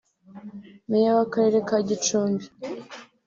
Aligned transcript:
Meya 0.89 1.11
w'akarere 1.17 1.59
ka 1.67 1.77
Gicumbi 1.87 2.45